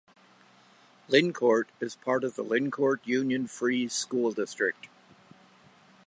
Lyncourt 1.09 1.65
is 1.79 1.95
part 1.95 2.23
of 2.23 2.35
the 2.35 2.43
Lyncourt 2.43 3.01
Union-Free 3.05 3.87
School 3.87 4.31
District. 4.31 4.87